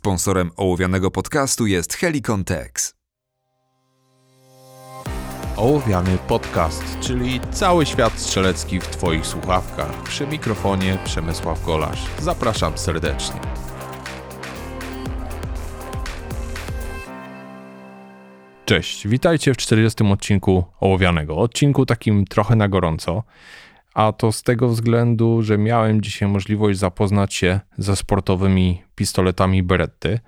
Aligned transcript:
Sponsorem 0.00 0.50
ołowianego 0.56 1.10
podcastu 1.10 1.66
jest 1.66 1.94
Helicon 1.94 2.44
Tex. 2.44 2.94
Ołowiany 5.56 6.18
podcast, 6.28 7.00
czyli 7.00 7.40
cały 7.50 7.86
świat 7.86 8.12
strzelecki 8.18 8.80
w 8.80 8.86
Twoich 8.86 9.26
słuchawkach. 9.26 10.02
Przy 10.02 10.26
mikrofonie 10.26 10.98
Przemysław 11.04 11.64
Golasz. 11.66 12.06
Zapraszam 12.18 12.78
serdecznie. 12.78 13.40
Cześć, 18.64 19.08
witajcie 19.08 19.54
w 19.54 19.56
40. 19.56 20.04
odcinku 20.04 20.64
Ołowianego. 20.80 21.36
Odcinku 21.36 21.86
takim 21.86 22.24
trochę 22.24 22.56
na 22.56 22.68
gorąco, 22.68 23.22
a 23.94 24.12
to 24.12 24.32
z 24.32 24.42
tego 24.42 24.68
względu, 24.68 25.42
że 25.42 25.58
miałem 25.58 26.00
dzisiaj 26.00 26.28
możliwość 26.28 26.78
zapoznać 26.78 27.34
się 27.34 27.60
ze 27.78 27.96
sportowymi 27.96 28.82
pistoletami 28.94 29.62
Beretty, 29.62 30.20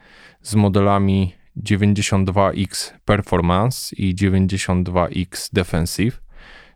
z 0.42 0.54
modelami 0.54 1.34
92X 1.56 2.92
Performance 3.04 3.96
i 3.96 4.14
92X 4.14 5.48
Defensive, 5.52 6.20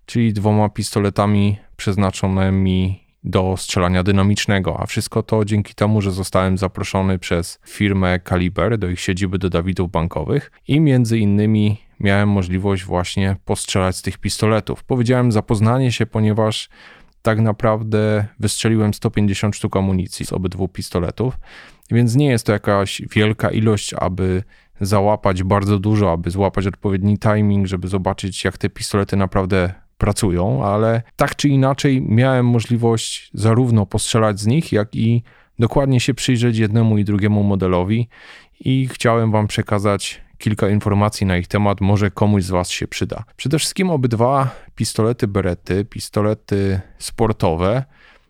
czyli 0.07 0.33
dwoma 0.33 0.69
pistoletami 0.69 1.59
przeznaczonymi 1.77 3.06
do 3.27 3.55
strzelania 3.57 4.03
dynamicznego, 4.03 4.81
a 4.81 4.87
wszystko 4.87 5.23
to 5.23 5.45
dzięki 5.45 5.75
temu, 5.75 6.01
że 6.01 6.13
zostałem 6.13 6.59
zaproszony 6.59 7.19
przez 7.19 7.59
firmę 7.67 8.19
Kaliber 8.19 8.79
do 8.79 8.89
ich 8.89 9.01
siedziby 9.01 9.39
do 9.39 9.51
Dawidów 9.51 9.91
Bankowych 9.91 10.51
i 10.69 10.81
między 10.81 11.19
innymi 11.19 11.81
miałem 12.01 12.29
możliwość 12.29 12.85
właśnie 12.85 13.37
postrzelać 13.45 13.97
z 13.97 14.03
tych 14.03 14.19
pistoletów. 14.19 14.85
Powiedziałem 14.85 15.33
zapoznanie 15.33 15.93
się, 15.93 16.07
ponieważ 16.07 16.69
tak 17.23 17.41
naprawdę 17.41 18.27
wystrzeliłem 18.41 18.95
150 18.95 19.57
sztuk 19.57 19.77
amunicji 19.77 20.27
z 20.27 20.33
obydwu 20.33 20.69
pistoletów, 20.69 21.39
więc 21.91 22.15
nie 22.15 22.27
jest 22.27 22.47
to 22.47 22.53
jakaś 22.53 23.03
wielka 23.11 23.51
ilość, 23.51 23.95
aby 23.95 24.43
załapać 24.81 25.43
bardzo 25.43 25.79
dużo, 25.79 26.13
aby 26.13 26.31
złapać 26.31 26.67
odpowiedni 26.67 27.19
timing, 27.19 27.67
żeby 27.67 27.89
zobaczyć, 27.89 28.45
jak 28.45 28.59
te 28.59 28.69
pistolety 28.69 29.17
naprawdę 29.17 29.86
pracują, 29.99 30.65
ale 30.65 31.03
tak 31.17 31.37
czy 31.37 31.49
inaczej 31.49 32.03
miałem 32.03 32.47
możliwość 32.47 33.31
zarówno 33.35 33.87
postrzelać 33.87 34.41
z 34.41 34.47
nich, 34.47 34.73
jak 34.73 34.95
i 34.95 35.23
dokładnie 35.59 36.01
się 36.01 36.15
przyjrzeć 36.15 36.59
jednemu 36.59 36.99
i 36.99 37.05
drugiemu 37.05 37.43
modelowi 37.43 38.09
i 38.61 38.89
chciałem 38.89 39.31
Wam 39.31 39.47
przekazać 39.47 40.21
kilka 40.39 40.69
informacji 40.69 41.27
na 41.27 41.37
ich 41.37 41.49
temat, 41.49 41.81
może 41.81 42.11
komuś 42.11 42.45
z 42.45 42.51
Was 42.51 42.71
się 42.71 42.89
przyda. 42.89 43.25
Przede 43.37 43.59
wszystkim 43.59 43.91
obydwa 43.91 44.51
pistolety 44.75 45.29
Berety, 45.29 45.85
pistolety 45.85 46.81
sportowe, 46.99 47.85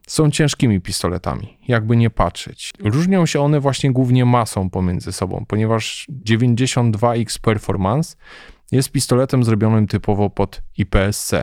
są 0.06 0.30
ciężkimi 0.30 0.80
pistoletami, 0.80 1.58
jakby 1.68 1.96
nie 1.96 2.10
patrzeć. 2.10 2.72
Różnią 2.84 3.26
się 3.26 3.40
one 3.40 3.60
właśnie 3.60 3.92
głównie 3.92 4.24
masą 4.24 4.70
pomiędzy 4.70 5.12
sobą, 5.12 5.44
ponieważ 5.48 6.06
92X 6.26 7.38
Performance 7.40 8.16
jest 8.72 8.92
pistoletem 8.92 9.44
zrobionym 9.44 9.86
typowo 9.86 10.30
pod 10.30 10.62
IPSC, 10.78 11.34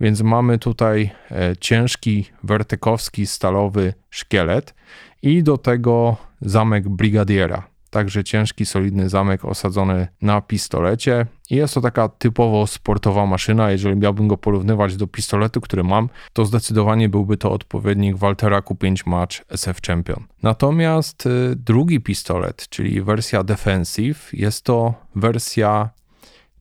więc 0.00 0.22
mamy 0.22 0.58
tutaj 0.58 1.10
e, 1.30 1.56
ciężki, 1.56 2.26
wertykowski, 2.42 3.26
stalowy 3.26 3.94
szkielet 4.10 4.74
i 5.22 5.42
do 5.42 5.58
tego 5.58 6.16
zamek 6.40 6.88
Brigadiera, 6.88 7.68
także 7.90 8.24
ciężki, 8.24 8.66
solidny 8.66 9.08
zamek 9.08 9.44
osadzony 9.44 10.08
na 10.22 10.40
pistolecie. 10.40 11.26
I 11.50 11.56
jest 11.56 11.74
to 11.74 11.80
taka 11.80 12.08
typowo 12.08 12.66
sportowa 12.66 13.26
maszyna. 13.26 13.70
Jeżeli 13.70 13.96
miałbym 13.96 14.28
go 14.28 14.36
porównywać 14.36 14.96
do 14.96 15.06
pistoletu, 15.06 15.60
który 15.60 15.84
mam, 15.84 16.08
to 16.32 16.44
zdecydowanie 16.44 17.08
byłby 17.08 17.36
to 17.36 17.52
odpowiednik 17.52 18.16
Waltera 18.16 18.60
Q5 18.60 19.06
Match 19.06 19.40
SF 19.48 19.80
Champion. 19.86 20.24
Natomiast 20.42 21.26
y, 21.26 21.56
drugi 21.56 22.00
pistolet, 22.00 22.68
czyli 22.68 23.02
wersja 23.02 23.42
Defensive, 23.44 24.30
jest 24.32 24.64
to 24.64 24.94
wersja 25.14 25.90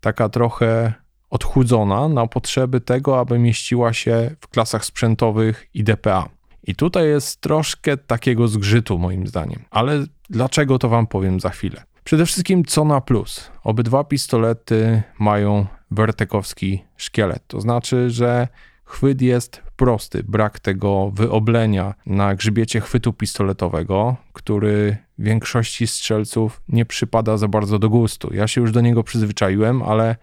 taka 0.02 0.30
trochę 0.30 0.94
odchudzona 1.30 2.08
na 2.08 2.28
potrzeby 2.28 2.82
tego, 2.82 3.20
aby 3.20 3.40
mieściła 3.40 3.94
się 3.94 4.36
w 4.42 4.48
klasach 4.48 4.86
sprzętowych 4.86 5.68
i 5.74 5.84
DPA. 5.84 6.30
I 6.64 6.76
tutaj 6.76 7.08
jest 7.08 7.42
troszkę 7.42 7.98
takiego 7.98 8.48
zgrzytu, 8.48 9.00
moim 9.00 9.28
zdaniem. 9.28 9.64
Ale 9.72 10.06
dlaczego 10.30 10.80
to 10.80 10.90
Wam 10.90 11.08
powiem 11.08 11.40
za 11.40 11.50
chwilę. 11.50 11.84
Przede 12.04 12.26
wszystkim 12.26 12.66
co 12.66 12.86
na 12.86 13.02
plus. 13.02 13.52
Obydwa 13.64 14.04
pistolety 14.04 15.04
mają 15.20 15.66
wertekowski 15.92 16.84
szkielet. 16.98 17.44
To 17.48 17.62
znaczy, 17.62 18.10
że 18.10 18.48
chwyt 18.90 19.22
jest 19.22 19.62
prosty. 19.76 20.24
Brak 20.24 20.60
tego 20.60 21.12
wyoblenia 21.14 21.94
na 22.06 22.36
grzbiecie 22.36 22.82
chwytu 22.82 23.14
pistoletowego, 23.14 24.16
który 24.34 24.98
większości 25.20 25.88
strzelców 25.88 26.62
nie 26.70 26.86
przypada 26.86 27.38
za 27.38 27.48
bardzo 27.48 27.80
do 27.80 27.90
gustu. 27.90 28.34
Ja 28.34 28.48
się 28.48 28.62
już 28.62 28.72
do 28.72 28.82
niego 28.82 29.04
przyzwyczaiłem, 29.04 29.82
ale 29.82 30.16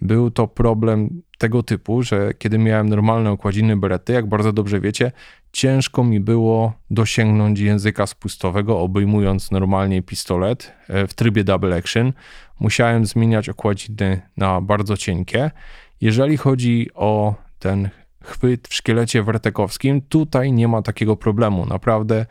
był 0.00 0.30
to 0.30 0.48
problem 0.48 1.22
tego 1.38 1.62
typu, 1.62 2.02
że 2.02 2.34
kiedy 2.38 2.58
miałem 2.58 2.88
normalne 2.88 3.30
okładziny 3.30 3.76
berety, 3.76 4.12
jak 4.12 4.26
bardzo 4.26 4.52
dobrze 4.52 4.80
wiecie, 4.80 5.12
ciężko 5.52 6.04
mi 6.04 6.20
było 6.20 6.72
dosięgnąć 6.90 7.60
języka 7.60 8.06
spustowego, 8.06 8.80
obejmując 8.80 9.50
normalnie 9.50 10.02
pistolet 10.02 10.72
e, 10.88 11.06
w 11.06 11.14
trybie 11.14 11.44
double 11.44 11.76
action. 11.76 12.12
Musiałem 12.60 13.06
zmieniać 13.06 13.48
okładziny 13.48 14.20
na 14.36 14.60
bardzo 14.60 14.96
cienkie. 14.96 15.50
Jeżeli 16.00 16.36
chodzi 16.36 16.90
o 16.94 17.34
ten 17.58 17.88
chwyt 18.28 18.68
w 18.68 18.74
szkielecie 18.74 19.22
wertekowskim, 19.22 20.00
tutaj 20.00 20.52
nie 20.52 20.68
ma 20.68 20.82
takiego 20.82 21.16
problemu. 21.16 21.66
Naprawdę 21.66 22.26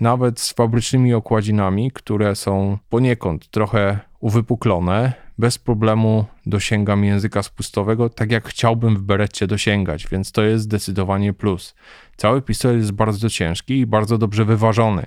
nawet 0.00 0.40
z 0.40 0.52
fabrycznymi 0.52 1.14
okładzinami, 1.14 1.90
które 1.90 2.36
są 2.36 2.78
poniekąd 2.88 3.50
trochę 3.50 3.98
uwypuklone, 4.20 5.12
bez 5.38 5.58
problemu 5.58 6.24
dosięgam 6.46 7.04
języka 7.04 7.42
spustowego, 7.42 8.08
tak 8.08 8.32
jak 8.32 8.48
chciałbym 8.48 8.96
w 8.96 9.02
berecie 9.02 9.46
dosięgać, 9.46 10.08
więc 10.08 10.32
to 10.32 10.42
jest 10.42 10.64
zdecydowanie 10.64 11.32
plus. 11.32 11.74
Cały 12.16 12.42
pistolet 12.42 12.76
jest 12.76 12.92
bardzo 12.92 13.30
ciężki 13.30 13.78
i 13.78 13.86
bardzo 13.86 14.18
dobrze 14.18 14.44
wyważony. 14.44 15.06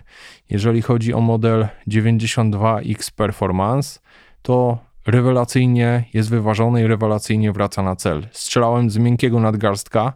Jeżeli 0.49 0.81
chodzi 0.81 1.13
o 1.13 1.21
model 1.21 1.67
92X 1.87 3.11
Performance, 3.11 3.99
to 4.41 4.77
rewelacyjnie 5.05 6.03
jest 6.13 6.29
wyważony 6.29 6.81
i 6.81 6.87
rewelacyjnie 6.87 7.51
wraca 7.51 7.83
na 7.83 7.95
cel. 7.95 8.27
Strzelałem 8.31 8.89
z 8.89 8.97
miękkiego 8.97 9.39
nadgarstka, 9.39 10.13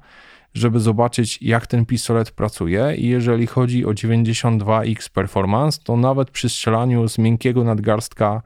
żeby 0.53 0.79
zobaczyć, 0.79 1.41
jak 1.41 1.67
ten 1.67 1.85
pistolet 1.85 2.31
pracuje. 2.31 2.95
I 2.95 3.07
jeżeli 3.07 3.47
chodzi 3.47 3.85
o 3.85 3.89
92X 3.89 5.09
Performance, 5.09 5.79
to 5.83 5.97
nawet 5.97 6.31
przy 6.31 6.49
strzelaniu 6.49 7.09
z 7.09 7.17
miękkiego 7.17 7.63
nadgarstka 7.63 8.41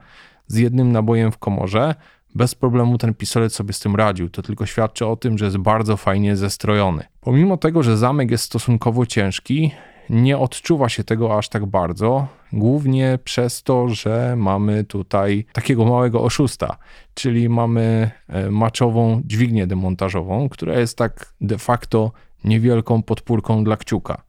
z 0.46 0.56
jednym 0.56 0.92
nabojem 0.92 1.32
w 1.32 1.38
komorze, 1.38 1.94
bez 2.34 2.54
problemu 2.54 2.98
ten 2.98 3.14
pistolet 3.14 3.54
sobie 3.54 3.72
z 3.72 3.80
tym 3.80 3.96
radził. 3.96 4.30
To 4.30 4.42
tylko 4.42 4.66
świadczy 4.66 5.06
o 5.06 5.16
tym, 5.16 5.38
że 5.38 5.44
jest 5.44 5.58
bardzo 5.58 5.96
fajnie 5.96 6.36
zestrojony. 6.36 7.04
Pomimo 7.20 7.56
tego, 7.56 7.82
że 7.82 7.96
zamek 7.96 8.30
jest 8.30 8.44
stosunkowo 8.44 9.06
ciężki, 9.06 9.72
nie 10.10 10.38
odczuwa 10.38 10.88
się 10.88 11.04
tego 11.04 11.38
aż 11.38 11.48
tak 11.48 11.66
bardzo, 11.66 12.26
głównie 12.52 13.18
przez 13.24 13.62
to, 13.62 13.88
że 13.88 14.34
mamy 14.36 14.84
tutaj 14.84 15.44
takiego 15.52 15.84
małego 15.84 16.22
oszusta, 16.22 16.76
czyli 17.14 17.48
mamy 17.48 18.10
e, 18.28 18.50
maczową 18.50 19.22
dźwignię 19.24 19.66
demontażową, 19.66 20.48
która 20.48 20.78
jest 20.78 20.98
tak 20.98 21.34
de 21.40 21.58
facto 21.58 22.12
niewielką 22.44 23.02
podpórką 23.02 23.64
dla 23.64 23.76
kciuka. 23.76 24.22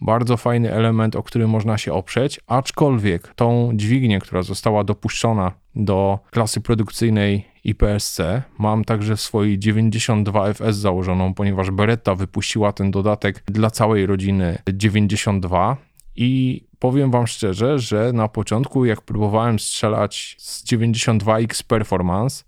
Bardzo 0.00 0.36
fajny 0.36 0.72
element, 0.72 1.16
o 1.16 1.22
który 1.22 1.46
można 1.46 1.78
się 1.78 1.92
oprzeć, 1.92 2.40
aczkolwiek 2.46 3.34
tą 3.34 3.70
dźwignię, 3.74 4.18
która 4.18 4.42
została 4.42 4.84
dopuszczona 4.84 5.52
do 5.74 6.18
klasy 6.30 6.60
produkcyjnej 6.60 7.46
IPSC, 7.64 8.20
mam 8.58 8.84
także 8.84 9.16
w 9.16 9.20
swojej 9.20 9.58
92FS 9.58 10.72
założoną, 10.72 11.34
ponieważ 11.34 11.70
Beretta 11.70 12.14
wypuściła 12.14 12.72
ten 12.72 12.90
dodatek 12.90 13.42
dla 13.46 13.70
całej 13.70 14.06
rodziny 14.06 14.58
92 14.72 15.76
i 16.16 16.62
powiem 16.78 17.10
Wam 17.10 17.26
szczerze, 17.26 17.78
że 17.78 18.12
na 18.12 18.28
początku, 18.28 18.84
jak 18.84 19.00
próbowałem 19.00 19.58
strzelać 19.58 20.36
z 20.38 20.64
92X 20.64 21.62
Performance, 21.62 22.44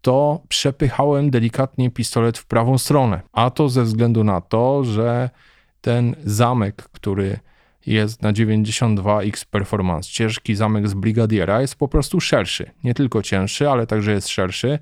to 0.00 0.42
przepychałem 0.48 1.30
delikatnie 1.30 1.90
pistolet 1.90 2.38
w 2.38 2.46
prawą 2.46 2.78
stronę. 2.78 3.20
A 3.32 3.50
to 3.50 3.68
ze 3.68 3.84
względu 3.84 4.24
na 4.24 4.40
to, 4.40 4.84
że 4.84 5.30
ten 5.88 6.16
zamek, 6.24 6.76
który 6.92 7.38
jest 7.86 8.22
na 8.22 8.32
92X 8.32 9.44
Performance, 9.44 10.10
ciężki 10.10 10.54
zamek 10.54 10.88
z 10.88 10.94
Brigadiera, 10.94 11.60
jest 11.60 11.74
po 11.74 11.88
prostu 11.88 12.20
szerszy. 12.20 12.70
Nie 12.84 12.94
tylko 12.94 13.22
cięższy, 13.22 13.70
ale 13.70 13.86
także 13.86 14.12
jest 14.12 14.28
szerszy. 14.28 14.78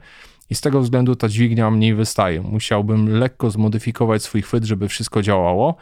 I 0.51 0.55
z 0.55 0.61
tego 0.61 0.81
względu 0.81 1.17
ta 1.17 1.29
dźwignia 1.29 1.71
mniej 1.71 1.95
wystaje. 1.95 2.41
Musiałbym 2.41 3.09
lekko 3.09 3.51
zmodyfikować 3.51 4.23
swój 4.23 4.43
chwyt, 4.43 4.65
żeby 4.65 4.89
wszystko 4.89 5.23
działało, 5.23 5.77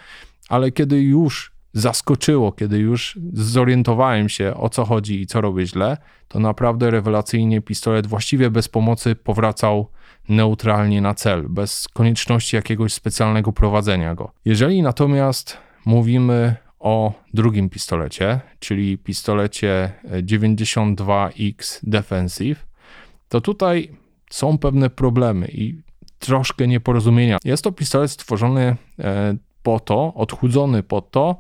ale 0.48 0.70
kiedy 0.70 1.00
już 1.00 1.52
zaskoczyło, 1.74 2.52
kiedy 2.52 2.78
już 2.78 3.18
zorientowałem 3.32 4.28
się 4.28 4.54
o 4.54 4.68
co 4.68 4.84
chodzi 4.84 5.20
i 5.20 5.26
co 5.26 5.40
robię 5.40 5.66
źle, 5.66 5.96
to 6.28 6.38
naprawdę 6.38 6.90
rewelacyjnie 6.90 7.60
pistolet 7.60 8.06
właściwie 8.06 8.50
bez 8.50 8.68
pomocy 8.68 9.14
powracał 9.16 9.88
neutralnie 10.28 11.00
na 11.00 11.14
cel, 11.14 11.46
bez 11.48 11.88
konieczności 11.88 12.56
jakiegoś 12.56 12.92
specjalnego 12.92 13.52
prowadzenia 13.52 14.14
go. 14.14 14.32
Jeżeli 14.44 14.82
natomiast 14.82 15.58
mówimy 15.86 16.56
o 16.78 17.12
drugim 17.34 17.68
pistolecie, 17.70 18.40
czyli 18.58 18.98
pistolecie 18.98 19.92
92X 20.04 21.80
Defensive, 21.82 22.66
to 23.28 23.40
tutaj 23.40 23.90
są 24.30 24.58
pewne 24.58 24.90
problemy 24.90 25.48
i 25.48 25.82
troszkę 26.18 26.66
nieporozumienia. 26.68 27.38
Jest 27.44 27.64
to 27.64 27.72
pistolet 27.72 28.10
stworzony 28.10 28.76
e, 28.98 29.36
po 29.64 29.80
to, 29.80 30.14
odchudzony 30.14 30.82
po 30.82 31.00
to, 31.00 31.36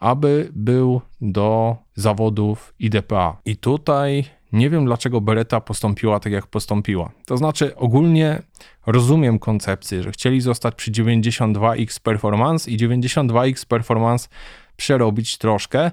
aby 0.00 0.50
był 0.54 1.00
do 1.20 1.76
zawodów 1.94 2.74
IDPA. 2.78 3.36
I 3.44 3.56
tutaj 3.56 4.24
nie 4.52 4.70
wiem, 4.70 4.84
dlaczego 4.84 5.20
Beretta 5.20 5.60
postąpiła 5.60 6.20
tak, 6.20 6.32
jak 6.32 6.46
postąpiła. 6.46 7.10
To 7.26 7.36
znaczy, 7.36 7.76
ogólnie 7.76 8.42
rozumiem 8.86 9.38
koncepcję, 9.38 10.02
że 10.02 10.12
chcieli 10.12 10.40
zostać 10.40 10.74
przy 10.74 10.90
92X 10.90 12.00
Performance 12.00 12.70
i 12.70 12.78
92X 12.78 13.66
Performance 13.66 14.28
przerobić 14.76 15.38
troszkę, 15.38 15.90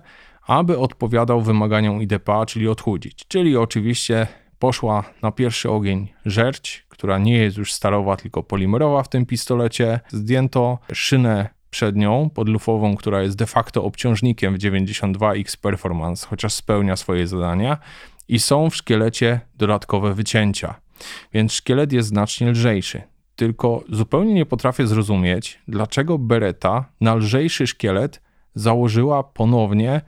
aby 0.48 0.78
odpowiadał 0.78 1.42
wymaganiom 1.42 2.02
IDPA, 2.02 2.46
czyli 2.46 2.68
odchudzić. 2.68 3.26
Czyli 3.28 3.58
oczywiście 3.58 4.28
poszła 4.60 5.04
na 5.22 5.32
pierwszy 5.32 5.70
ogień 5.70 6.08
żerć, 6.26 6.86
która 6.90 7.18
nie 7.18 7.38
jest 7.38 7.58
już 7.58 7.74
stalowa, 7.74 8.18
tylko 8.18 8.44
polimerowa 8.44 9.04
w 9.04 9.10
tym 9.10 9.26
pistolecie. 9.26 10.00
Zdjęto 10.08 10.78
szynę 10.94 11.59
przednią, 11.70 12.30
podlufową, 12.30 12.96
która 12.96 13.22
jest 13.22 13.38
de 13.38 13.46
facto 13.46 13.84
obciążnikiem 13.84 14.54
w 14.54 14.58
92X 14.58 15.58
Performance, 15.58 16.28
chociaż 16.28 16.54
spełnia 16.54 16.96
swoje 16.96 17.28
zadania 17.28 17.78
i 18.28 18.40
są 18.40 18.70
w 18.70 18.76
szkielecie 18.76 19.40
dodatkowe 19.58 20.14
wycięcia. 20.14 20.76
Więc 21.34 21.54
szkielet 21.54 21.94
jest 21.94 22.10
znacznie 22.10 22.52
lżejszy. 22.52 23.02
Tylko 23.36 23.84
zupełnie 23.90 24.34
nie 24.34 24.46
potrafię 24.46 24.88
zrozumieć, 24.88 25.60
dlaczego 25.68 26.18
Beretta 26.18 26.86
na 27.02 27.16
lżejszy 27.16 27.68
szkielet 27.68 28.22
założyła 28.56 29.24
ponownie 29.24 30.02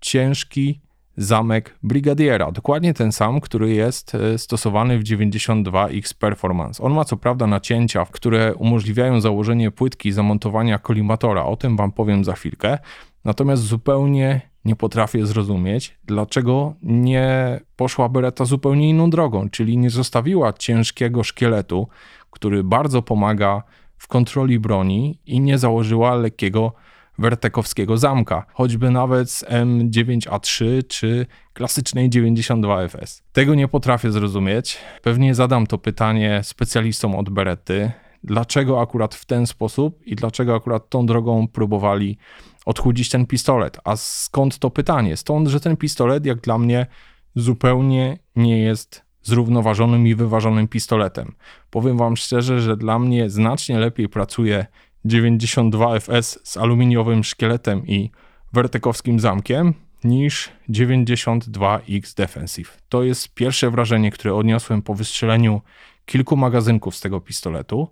ciężki 0.00 0.80
zamek 1.16 1.78
Brigadiera. 1.82 2.52
Dokładnie 2.52 2.94
ten 2.94 3.12
sam, 3.12 3.40
który 3.40 3.74
jest 3.74 4.14
e, 4.14 4.38
stosowany 4.38 4.98
w 4.98 5.02
92X 5.02 6.14
Performance. 6.14 6.82
On 6.82 6.94
ma 6.94 7.04
co 7.04 7.16
prawda 7.16 7.46
nacięcia, 7.46 8.06
które 8.10 8.54
umożliwiają 8.54 9.20
założenie 9.20 9.70
płytki 9.70 10.12
zamontowania 10.12 10.78
kolimatora. 10.78 11.44
O 11.44 11.56
tym 11.56 11.76
wam 11.76 11.92
powiem 11.92 12.24
za 12.24 12.32
chwilkę. 12.32 12.78
Natomiast 13.24 13.62
zupełnie 13.62 14.40
nie 14.64 14.76
potrafię 14.76 15.26
zrozumieć, 15.26 15.98
dlaczego 16.04 16.74
nie 16.82 17.60
poszła 17.76 18.08
Beretta 18.08 18.44
zupełnie 18.44 18.90
inną 18.90 19.10
drogą, 19.10 19.50
czyli 19.50 19.78
nie 19.78 19.90
zostawiła 19.90 20.52
ciężkiego 20.52 21.24
szkieletu, 21.24 21.88
który 22.30 22.64
bardzo 22.64 23.02
pomaga 23.02 23.62
w 23.96 24.08
kontroli 24.08 24.58
broni 24.58 25.18
i 25.26 25.40
nie 25.40 25.58
założyła 25.58 26.14
lekkiego 26.14 26.72
wertekowskiego 27.18 27.96
zamka, 27.96 28.46
choćby 28.52 28.90
nawet 28.90 29.30
z 29.30 29.44
M9A3 29.44 30.64
czy 30.88 31.26
klasycznej 31.52 32.10
92FS. 32.10 33.22
Tego 33.32 33.54
nie 33.54 33.68
potrafię 33.68 34.12
zrozumieć. 34.12 34.78
Pewnie 35.02 35.34
zadam 35.34 35.66
to 35.66 35.78
pytanie 35.78 36.40
specjalistom 36.42 37.14
od 37.14 37.30
Beretty, 37.30 37.92
dlaczego 38.24 38.80
akurat 38.80 39.14
w 39.14 39.24
ten 39.24 39.46
sposób 39.46 40.06
i 40.06 40.16
dlaczego 40.16 40.54
akurat 40.54 40.88
tą 40.88 41.06
drogą 41.06 41.48
próbowali 41.48 42.18
odchudzić 42.66 43.08
ten 43.08 43.26
pistolet. 43.26 43.78
A 43.84 43.96
skąd 43.96 44.58
to 44.58 44.70
pytanie? 44.70 45.16
Stąd, 45.16 45.48
że 45.48 45.60
ten 45.60 45.76
pistolet, 45.76 46.26
jak 46.26 46.40
dla 46.40 46.58
mnie, 46.58 46.86
zupełnie 47.34 48.18
nie 48.36 48.58
jest 48.58 49.06
zrównoważonym 49.22 50.06
i 50.06 50.14
wyważonym 50.14 50.68
pistoletem. 50.68 51.34
Powiem 51.70 51.96
Wam 51.96 52.16
szczerze, 52.16 52.60
że 52.60 52.76
dla 52.76 52.98
mnie 52.98 53.30
znacznie 53.30 53.78
lepiej 53.78 54.08
pracuje 54.08 54.66
92 55.06 56.00
FS 56.00 56.38
z 56.42 56.56
aluminiowym 56.56 57.24
szkieletem 57.24 57.86
i 57.86 58.10
wertekowskim 58.52 59.20
zamkiem 59.20 59.74
niż 60.04 60.48
92X 60.70 62.16
Defensive. 62.16 62.78
To 62.88 63.02
jest 63.02 63.34
pierwsze 63.34 63.70
wrażenie, 63.70 64.10
które 64.10 64.34
odniosłem 64.34 64.82
po 64.82 64.94
wystrzeleniu 64.94 65.60
kilku 66.06 66.36
magazynków 66.36 66.96
z 66.96 67.00
tego 67.00 67.20
pistoletu. 67.20 67.88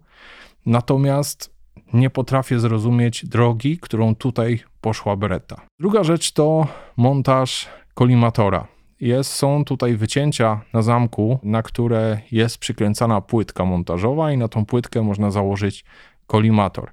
Natomiast 0.67 1.55
nie 1.93 2.11
potrafię 2.11 2.61
zrozumieć 2.61 3.27
drogi, 3.27 3.79
którą 3.79 4.15
tutaj 4.15 4.61
poszła 4.81 5.17
Beretta. 5.17 5.61
Druga 5.81 6.05
rzecz 6.05 6.33
to 6.33 6.67
montaż 6.97 7.69
kolimatora. 7.95 8.67
Jest, 9.01 9.33
są 9.33 9.65
tutaj 9.65 9.97
wycięcia 9.97 10.61
na 10.73 10.83
zamku, 10.83 11.39
na 11.43 11.63
które 11.63 12.21
jest 12.33 12.59
przykręcana 12.59 13.21
płytka 13.21 13.65
montażowa 13.65 14.33
i 14.33 14.39
na 14.39 14.49
tą 14.49 14.67
płytkę 14.67 15.03
można 15.03 15.31
założyć 15.31 15.85
kolimator. 16.27 16.91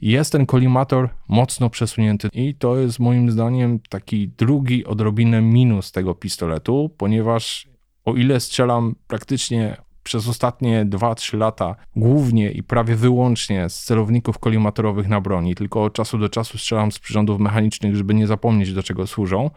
Jest 0.00 0.32
ten 0.32 0.46
kolimator 0.46 1.08
mocno 1.28 1.70
przesunięty 1.70 2.28
i 2.32 2.54
to 2.54 2.76
jest 2.76 2.98
moim 2.98 3.30
zdaniem 3.30 3.80
taki 3.88 4.28
drugi 4.28 4.84
odrobinę 4.84 5.42
minus 5.42 5.92
tego 5.92 6.14
pistoletu, 6.14 6.90
ponieważ 6.96 7.68
o 8.04 8.14
ile 8.14 8.40
strzelam 8.40 8.94
praktycznie 9.06 9.76
przez 10.02 10.28
ostatnie 10.28 10.86
2-3 10.86 11.38
lata 11.38 11.76
głównie 11.96 12.50
i 12.50 12.62
prawie 12.62 12.96
wyłącznie 12.96 13.68
z 13.68 13.82
celowników 13.82 14.38
kolimatorowych 14.38 15.08
na 15.08 15.20
broni, 15.20 15.54
tylko 15.54 15.84
od 15.84 15.92
czasu 15.92 16.18
do 16.18 16.28
czasu 16.28 16.58
strzelam 16.58 16.92
z 16.92 16.98
przyrządów 16.98 17.40
mechanicznych, 17.40 17.96
żeby 17.96 18.14
nie 18.14 18.26
zapomnieć 18.26 18.74
do 18.74 18.82
czego 18.82 19.06
służą, 19.06 19.50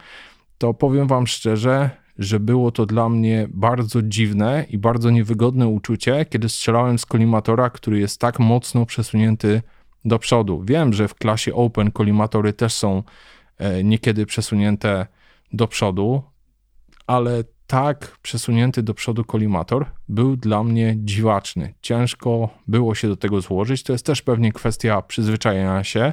to 0.58 0.74
powiem 0.74 1.06
wam 1.06 1.26
szczerze, 1.26 1.90
że 2.18 2.40
było 2.40 2.70
to 2.70 2.86
dla 2.86 3.08
mnie 3.08 3.46
bardzo 3.50 4.02
dziwne 4.02 4.66
i 4.70 4.78
bardzo 4.78 5.10
niewygodne 5.10 5.68
uczucie, 5.68 6.26
kiedy 6.30 6.48
strzelałem 6.48 6.98
z 6.98 7.06
kolimatora, 7.06 7.70
który 7.70 7.98
jest 7.98 8.20
tak 8.20 8.38
mocno 8.38 8.86
przesunięty 8.86 9.62
do 10.04 10.18
przodu. 10.18 10.62
Wiem, 10.64 10.92
że 10.92 11.08
w 11.08 11.14
klasie 11.14 11.54
Open 11.54 11.90
kolimatory 11.90 12.52
też 12.52 12.72
są 12.74 13.02
e, 13.58 13.84
niekiedy 13.84 14.26
przesunięte 14.26 15.06
do 15.52 15.68
przodu, 15.68 16.22
ale 17.06 17.44
tak 17.66 18.18
przesunięty 18.22 18.82
do 18.82 18.94
przodu 18.94 19.24
kolimator 19.24 19.86
był 20.08 20.36
dla 20.36 20.64
mnie 20.64 20.94
dziwaczny. 20.98 21.74
Ciężko 21.82 22.48
było 22.66 22.94
się 22.94 23.08
do 23.08 23.16
tego 23.16 23.40
złożyć. 23.40 23.82
To 23.82 23.92
jest 23.92 24.06
też 24.06 24.22
pewnie 24.22 24.52
kwestia 24.52 25.02
przyzwyczajenia 25.02 25.84
się. 25.84 26.12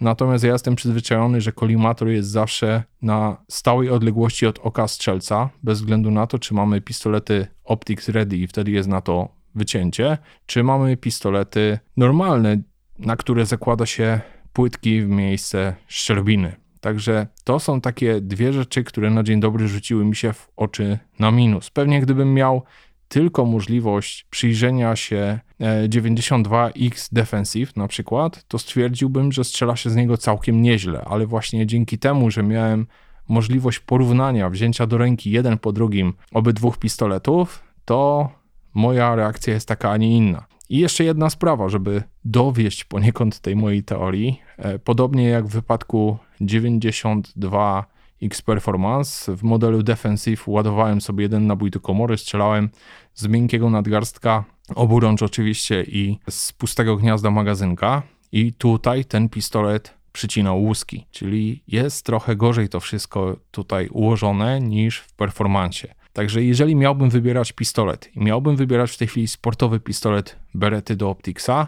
Natomiast 0.00 0.44
ja 0.44 0.52
jestem 0.52 0.76
przyzwyczajony, 0.76 1.40
że 1.40 1.52
kolimator 1.52 2.08
jest 2.08 2.30
zawsze 2.30 2.82
na 3.02 3.36
stałej 3.48 3.90
odległości 3.90 4.46
od 4.46 4.58
oka 4.58 4.88
strzelca, 4.88 5.50
bez 5.62 5.78
względu 5.78 6.10
na 6.10 6.26
to, 6.26 6.38
czy 6.38 6.54
mamy 6.54 6.80
pistolety 6.80 7.46
Optics 7.64 8.08
Ready 8.08 8.36
i 8.36 8.46
wtedy 8.46 8.70
jest 8.70 8.88
na 8.88 9.00
to 9.00 9.28
wycięcie, 9.54 10.18
czy 10.46 10.62
mamy 10.62 10.96
pistolety 10.96 11.78
normalne, 11.96 12.62
na 12.98 13.16
które 13.16 13.46
zakłada 13.46 13.86
się 13.86 14.20
płytki 14.52 15.02
w 15.02 15.08
miejsce 15.08 15.74
szczerbiny. 15.86 16.56
Także 16.80 17.26
to 17.44 17.60
są 17.60 17.80
takie 17.80 18.20
dwie 18.20 18.52
rzeczy, 18.52 18.84
które 18.84 19.10
na 19.10 19.22
dzień 19.22 19.40
dobry 19.40 19.68
rzuciły 19.68 20.04
mi 20.04 20.16
się 20.16 20.32
w 20.32 20.48
oczy 20.56 20.98
na 21.18 21.30
minus. 21.30 21.70
Pewnie 21.70 22.00
gdybym 22.00 22.34
miał 22.34 22.62
tylko 23.08 23.44
możliwość 23.44 24.26
przyjrzenia 24.30 24.96
się 24.96 25.40
92X 25.88 27.06
e, 27.06 27.08
Defensive 27.12 27.76
na 27.76 27.88
przykład, 27.88 28.44
to 28.48 28.58
stwierdziłbym, 28.58 29.32
że 29.32 29.44
strzela 29.44 29.76
się 29.76 29.90
z 29.90 29.96
niego 29.96 30.16
całkiem 30.16 30.62
nieźle, 30.62 31.04
ale 31.04 31.26
właśnie 31.26 31.66
dzięki 31.66 31.98
temu, 31.98 32.30
że 32.30 32.42
miałem 32.42 32.86
możliwość 33.28 33.78
porównania, 33.78 34.50
wzięcia 34.50 34.86
do 34.86 34.98
ręki 34.98 35.30
jeden 35.30 35.58
po 35.58 35.72
drugim 35.72 36.12
obydwu 36.32 36.72
pistoletów, 36.72 37.62
to 37.84 38.28
moja 38.74 39.14
reakcja 39.14 39.54
jest 39.54 39.68
taka, 39.68 39.90
a 39.90 39.96
nie 39.96 40.16
inna. 40.16 40.46
I 40.68 40.78
jeszcze 40.78 41.04
jedna 41.04 41.30
sprawa, 41.30 41.68
żeby 41.68 42.02
dowieść 42.24 42.84
poniekąd 42.84 43.40
tej 43.40 43.56
mojej 43.56 43.82
teorii. 43.82 44.40
E, 44.56 44.78
podobnie 44.78 45.28
jak 45.28 45.46
w 45.46 45.50
wypadku 45.50 46.18
92 46.40 47.86
X 48.22 48.42
Performance, 48.42 49.36
w 49.36 49.42
modelu 49.42 49.82
Defensive 49.82 50.48
ładowałem 50.48 51.00
sobie 51.00 51.22
jeden 51.22 51.46
nabój 51.46 51.70
do 51.70 51.80
komory, 51.80 52.18
strzelałem 52.18 52.70
z 53.14 53.26
miękkiego 53.26 53.70
nadgarstka, 53.70 54.44
oburącz 54.74 55.22
oczywiście 55.22 55.82
i 55.82 56.18
z 56.30 56.52
pustego 56.52 56.96
gniazda 56.96 57.30
magazynka. 57.30 58.02
I 58.32 58.52
tutaj 58.52 59.04
ten 59.04 59.28
pistolet 59.28 59.94
przycinał 60.12 60.62
łuski, 60.62 61.06
czyli 61.10 61.62
jest 61.68 62.06
trochę 62.06 62.36
gorzej 62.36 62.68
to 62.68 62.80
wszystko 62.80 63.36
tutaj 63.50 63.88
ułożone 63.88 64.60
niż 64.60 64.98
w 64.98 65.12
performancie. 65.12 65.94
Także 66.14 66.42
jeżeli 66.42 66.76
miałbym 66.76 67.10
wybierać 67.10 67.52
pistolet 67.52 68.16
i 68.16 68.20
miałbym 68.20 68.56
wybierać 68.56 68.90
w 68.90 68.96
tej 68.96 69.08
chwili 69.08 69.28
sportowy 69.28 69.80
pistolet 69.80 70.36
Berety 70.54 70.96
do 70.96 71.10
Optixa, 71.10 71.66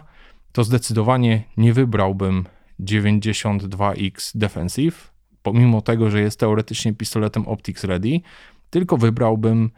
to 0.51 0.63
zdecydowanie 0.63 1.43
nie 1.57 1.73
wybrałbym 1.73 2.45
92X 2.79 4.31
Defensive, 4.35 5.11
pomimo 5.43 5.81
tego, 5.81 6.09
że 6.09 6.21
jest 6.21 6.39
teoretycznie 6.39 6.93
pistoletem 6.93 7.47
Optics 7.47 7.83
Ready, 7.83 8.19
tylko 8.69 8.97
wybrałbym 8.97 9.71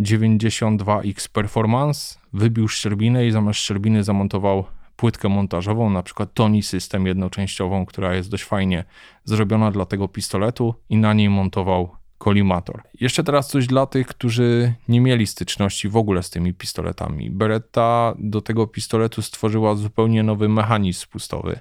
92X 0.00 1.28
Performance, 1.28 2.18
wybił 2.32 2.68
szczerbinę 2.68 3.26
i 3.26 3.30
zamiast 3.30 3.60
szczerbiny 3.60 4.04
zamontował 4.04 4.64
płytkę 4.96 5.28
montażową, 5.28 5.90
na 5.90 6.02
przykład 6.02 6.34
Tony 6.34 6.62
System 6.62 7.06
jednoczęściową, 7.06 7.86
która 7.86 8.14
jest 8.14 8.30
dość 8.30 8.44
fajnie 8.44 8.84
zrobiona 9.24 9.70
dla 9.70 9.86
tego 9.86 10.08
pistoletu 10.08 10.74
i 10.88 10.96
na 10.96 11.12
niej 11.12 11.28
montował 11.30 11.96
kolimator. 12.18 12.82
Jeszcze 13.00 13.24
teraz 13.24 13.48
coś 13.48 13.66
dla 13.66 13.86
tych, 13.86 14.06
którzy 14.06 14.74
nie 14.88 15.00
mieli 15.00 15.26
styczności 15.26 15.88
w 15.88 15.96
ogóle 15.96 16.22
z 16.22 16.30
tymi 16.30 16.54
pistoletami. 16.54 17.30
Beretta 17.30 18.14
do 18.18 18.40
tego 18.40 18.66
pistoletu 18.66 19.22
stworzyła 19.22 19.74
zupełnie 19.74 20.22
nowy 20.22 20.48
mechanizm 20.48 21.00
spustowy. 21.00 21.60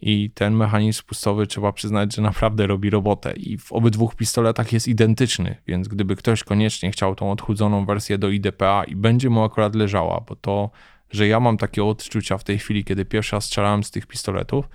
I 0.00 0.30
ten 0.30 0.54
mechanizm 0.54 0.98
spustowy 0.98 1.46
trzeba 1.46 1.72
przyznać, 1.72 2.14
że 2.14 2.22
naprawdę 2.22 2.66
robi 2.66 2.90
robotę. 2.90 3.32
I 3.32 3.58
w 3.58 3.72
obydwu 3.72 4.08
pistoletach 4.08 4.72
jest 4.72 4.88
identyczny, 4.88 5.56
więc 5.66 5.88
gdyby 5.88 6.16
ktoś 6.16 6.44
koniecznie 6.44 6.90
chciał 6.90 7.14
tą 7.14 7.32
odchudzoną 7.32 7.86
wersję 7.86 8.18
do 8.18 8.28
IDPA 8.28 8.84
i 8.84 8.96
będzie 8.96 9.30
mu 9.30 9.44
akurat 9.44 9.74
leżała, 9.74 10.20
bo 10.28 10.36
to, 10.36 10.70
że 11.10 11.28
ja 11.28 11.40
mam 11.40 11.56
takie 11.56 11.84
odczucia 11.84 12.38
w 12.38 12.44
tej 12.44 12.58
chwili, 12.58 12.84
kiedy 12.84 13.04
pierwszy 13.04 13.36
raz 13.36 13.44
strzelałem 13.44 13.84
z 13.84 13.90
tych 13.90 14.06
pistoletów, 14.06 14.68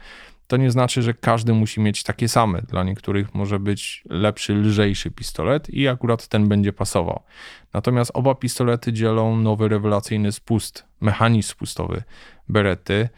to 0.52 0.58
nie 0.58 0.72
znaczy, 0.72 1.02
że 1.02 1.14
każdy 1.14 1.54
musi 1.54 1.82
mieć 1.82 2.04
takie 2.04 2.28
same. 2.28 2.62
Dla 2.62 2.84
niektórych 2.84 3.36
może 3.36 3.60
być 3.60 4.04
lepszy, 4.10 4.54
lżejszy 4.54 5.12
pistolet 5.12 5.70
i 5.70 5.88
akurat 5.88 6.28
ten 6.28 6.48
będzie 6.48 6.74
pasował. 6.74 7.24
Natomiast 7.74 8.12
oba 8.14 8.36
pistolety 8.36 8.94
dzielą 8.94 9.38
nowy 9.38 9.68
rewelacyjny 9.68 10.32
spust, 10.32 10.86
mechanizm 11.02 11.50
spustowy 11.50 12.04
Berety, 12.50 13.10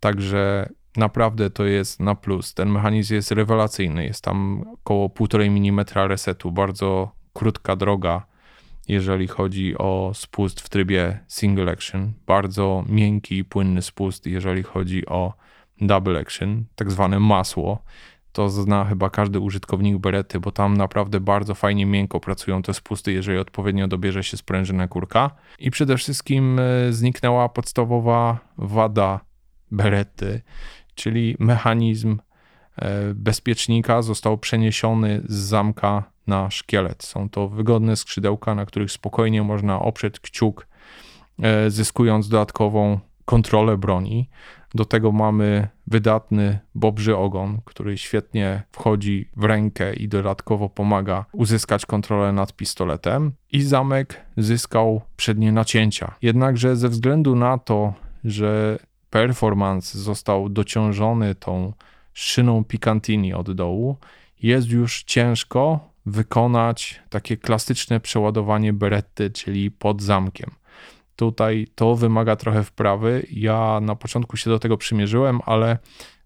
także 0.00 0.68
naprawdę 0.96 1.50
to 1.50 1.64
jest 1.64 2.00
na 2.00 2.14
plus. 2.14 2.54
Ten 2.54 2.70
mechanizm 2.70 3.14
jest 3.14 3.30
rewelacyjny, 3.32 4.04
jest 4.04 4.24
tam 4.24 4.64
około 4.74 5.08
1,5 5.08 5.68
mm 5.68 5.84
resetu, 6.08 6.52
bardzo 6.52 7.10
krótka 7.32 7.76
droga, 7.76 8.26
jeżeli 8.88 9.28
chodzi 9.28 9.78
o 9.78 10.12
spust 10.14 10.60
w 10.60 10.68
trybie 10.68 11.18
single 11.28 11.72
action, 11.72 12.12
bardzo 12.26 12.84
miękki 12.88 13.38
i 13.38 13.44
płynny 13.44 13.82
spust, 13.82 14.26
jeżeli 14.26 14.62
chodzi 14.62 15.06
o 15.06 15.49
double 15.80 16.20
action, 16.20 16.64
tak 16.74 16.90
zwane 16.90 17.20
masło. 17.20 17.82
To 18.32 18.48
zna 18.48 18.84
chyba 18.84 19.10
każdy 19.10 19.40
użytkownik 19.40 19.98
Berety, 19.98 20.40
bo 20.40 20.50
tam 20.52 20.76
naprawdę 20.76 21.20
bardzo 21.20 21.54
fajnie, 21.54 21.86
miękko 21.86 22.20
pracują 22.20 22.62
te 22.62 22.74
spusty, 22.74 23.12
jeżeli 23.12 23.38
odpowiednio 23.38 23.88
dobierze 23.88 24.24
się 24.24 24.36
sprężynę 24.36 24.88
kurka. 24.88 25.30
I 25.58 25.70
przede 25.70 25.96
wszystkim 25.96 26.58
e, 26.58 26.92
zniknęła 26.92 27.48
podstawowa 27.48 28.38
wada 28.58 29.20
Berety, 29.70 30.42
czyli 30.94 31.36
mechanizm 31.38 32.18
e, 32.76 33.14
bezpiecznika 33.14 34.02
został 34.02 34.38
przeniesiony 34.38 35.22
z 35.24 35.34
zamka 35.34 36.04
na 36.26 36.50
szkielet. 36.50 37.02
Są 37.02 37.28
to 37.28 37.48
wygodne 37.48 37.96
skrzydełka, 37.96 38.54
na 38.54 38.66
których 38.66 38.92
spokojnie 38.92 39.42
można 39.42 39.80
oprzeć 39.80 40.20
kciuk, 40.20 40.66
e, 41.42 41.70
zyskując 41.70 42.28
dodatkową 42.28 43.00
kontrolę 43.24 43.76
broni. 43.78 44.28
Do 44.74 44.84
tego 44.84 45.12
mamy 45.12 45.68
wydatny 45.86 46.58
bobrzy 46.74 47.16
ogon, 47.16 47.60
który 47.64 47.98
świetnie 47.98 48.62
wchodzi 48.72 49.28
w 49.36 49.44
rękę 49.44 49.94
i 49.94 50.08
dodatkowo 50.08 50.68
pomaga 50.68 51.24
uzyskać 51.32 51.86
kontrolę 51.86 52.32
nad 52.32 52.52
pistoletem. 52.52 53.32
I 53.52 53.62
zamek 53.62 54.20
zyskał 54.36 55.00
przednie 55.16 55.52
nacięcia. 55.52 56.14
Jednakże 56.22 56.76
ze 56.76 56.88
względu 56.88 57.36
na 57.36 57.58
to, 57.58 57.94
że 58.24 58.78
performance 59.10 59.98
został 59.98 60.48
dociążony 60.48 61.34
tą 61.34 61.72
szyną 62.12 62.64
Picantini 62.64 63.34
od 63.34 63.52
dołu, 63.52 63.96
jest 64.42 64.68
już 64.68 65.02
ciężko 65.02 65.90
wykonać 66.06 67.02
takie 67.08 67.36
klasyczne 67.36 68.00
przeładowanie 68.00 68.72
Beretty, 68.72 69.30
czyli 69.30 69.70
pod 69.70 70.02
zamkiem. 70.02 70.50
Tutaj 71.20 71.66
to 71.74 71.96
wymaga 71.96 72.36
trochę 72.36 72.64
wprawy. 72.64 73.26
Ja 73.30 73.78
na 73.82 73.96
początku 73.96 74.36
się 74.36 74.50
do 74.50 74.58
tego 74.58 74.76
przymierzyłem, 74.76 75.40
ale 75.46 75.78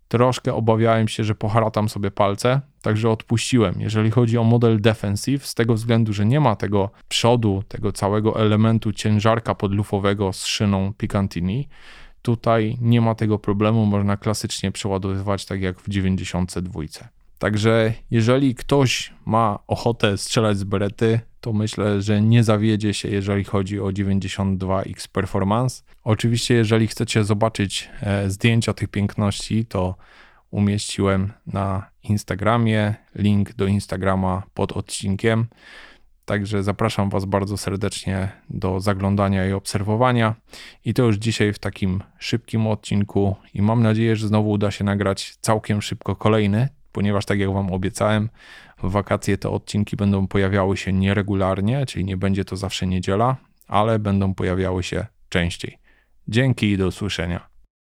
troszkę 0.08 0.54
obawiałem 0.54 1.08
się, 1.08 1.24
że 1.24 1.34
poharatam 1.34 1.88
sobie 1.88 2.10
palce, 2.10 2.60
także 2.82 3.10
odpuściłem. 3.10 3.74
Jeżeli 3.78 4.10
chodzi 4.10 4.38
o 4.38 4.44
model 4.44 4.80
defensive, 4.80 5.46
z 5.46 5.54
tego 5.54 5.74
względu, 5.74 6.12
że 6.12 6.26
nie 6.26 6.40
ma 6.40 6.56
tego 6.56 6.90
przodu, 7.08 7.62
tego 7.68 7.92
całego 7.92 8.40
elementu 8.40 8.92
ciężarka 8.92 9.54
podlufowego 9.54 10.32
z 10.32 10.46
szyną 10.46 10.92
Picantini, 10.98 11.68
tutaj 12.22 12.78
nie 12.80 13.00
ma 13.00 13.14
tego 13.14 13.38
problemu, 13.38 13.86
można 13.86 14.16
klasycznie 14.16 14.72
przeładowywać 14.72 15.46
tak 15.46 15.62
jak 15.62 15.80
w 15.80 15.88
92. 15.88 16.80
Także 17.38 17.92
jeżeli 18.10 18.54
ktoś 18.54 19.12
ma 19.26 19.58
ochotę 19.66 20.18
strzelać 20.18 20.58
z 20.58 20.64
berety, 20.64 21.20
to 21.44 21.52
myślę, 21.52 22.02
że 22.02 22.22
nie 22.22 22.44
zawiedzie 22.44 22.94
się, 22.94 23.08
jeżeli 23.08 23.44
chodzi 23.44 23.80
o 23.80 23.84
92X 23.86 25.08
Performance. 25.08 25.82
Oczywiście, 26.04 26.54
jeżeli 26.54 26.86
chcecie 26.86 27.24
zobaczyć 27.24 27.90
e, 28.02 28.30
zdjęcia 28.30 28.72
tych 28.72 28.88
piękności, 28.88 29.66
to 29.66 29.94
umieściłem 30.50 31.32
na 31.46 31.90
Instagramie 32.02 32.94
link 33.14 33.52
do 33.52 33.66
Instagrama 33.66 34.42
pod 34.54 34.72
odcinkiem. 34.72 35.46
Także 36.24 36.62
zapraszam 36.62 37.10
Was 37.10 37.24
bardzo 37.24 37.56
serdecznie 37.56 38.28
do 38.50 38.80
zaglądania 38.80 39.46
i 39.46 39.52
obserwowania. 39.52 40.34
I 40.84 40.94
to 40.94 41.02
już 41.02 41.16
dzisiaj 41.16 41.52
w 41.52 41.58
takim 41.58 42.02
szybkim 42.18 42.66
odcinku. 42.66 43.36
I 43.54 43.62
mam 43.62 43.82
nadzieję, 43.82 44.16
że 44.16 44.28
znowu 44.28 44.50
uda 44.50 44.70
się 44.70 44.84
nagrać 44.84 45.36
całkiem 45.40 45.82
szybko 45.82 46.16
kolejny, 46.16 46.68
ponieważ 46.92 47.24
tak 47.24 47.38
jak 47.38 47.52
Wam 47.52 47.72
obiecałem, 47.72 48.28
w 48.82 48.90
wakacje 48.90 49.38
te 49.38 49.50
odcinki 49.50 49.96
będą 49.96 50.28
pojawiały 50.28 50.76
się 50.76 50.92
nieregularnie, 50.92 51.86
czyli 51.86 52.04
nie 52.04 52.16
będzie 52.16 52.44
to 52.44 52.56
zawsze 52.56 52.86
niedziela, 52.86 53.36
ale 53.68 53.98
będą 53.98 54.34
pojawiały 54.34 54.82
się 54.82 55.06
częściej. 55.28 55.78
Dzięki 56.28 56.70
i 56.70 56.76
do 56.76 56.86
usłyszenia. 56.86 57.53